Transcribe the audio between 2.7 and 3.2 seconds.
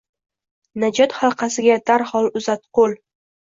qo’l.